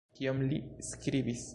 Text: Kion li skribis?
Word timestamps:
Kion 0.19 0.41
li 0.53 0.61
skribis? 0.91 1.49